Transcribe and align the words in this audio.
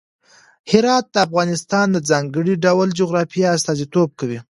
هرات 0.71 1.05
د 1.11 1.15
افغانستان 1.27 1.87
د 1.91 1.97
ځانګړي 2.09 2.53
ډول 2.65 2.87
جغرافیه 2.99 3.47
استازیتوب 3.57 4.09
کوي. 4.19 4.39